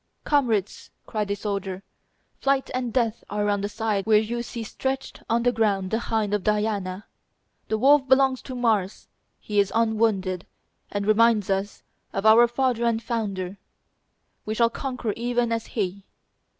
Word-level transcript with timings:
"Comrades," 0.23 0.89
cried 1.05 1.29
a 1.29 1.35
soldier, 1.35 1.83
"flight 2.39 2.71
and 2.73 2.91
death 2.91 3.23
are 3.29 3.47
on 3.49 3.61
the 3.61 3.69
side 3.69 4.07
where 4.07 4.17
you 4.17 4.41
see 4.41 4.63
stretched 4.63 5.21
on 5.29 5.43
the 5.43 5.51
ground 5.51 5.91
the 5.91 5.99
hind 5.99 6.33
of 6.33 6.43
Diana; 6.43 7.05
the 7.67 7.77
wolf 7.77 8.07
belongs 8.07 8.41
to 8.41 8.55
Mars; 8.55 9.07
he 9.39 9.59
is 9.59 9.71
unwounded, 9.75 10.47
and 10.89 11.05
reminds 11.05 11.51
us 11.51 11.83
of 12.13 12.25
our 12.25 12.47
father 12.47 12.83
and 12.83 13.03
founder; 13.03 13.59
we 14.43 14.55
shall 14.55 14.71
conquer 14.71 15.13
even 15.15 15.51
as 15.51 15.67
he." 15.67 16.03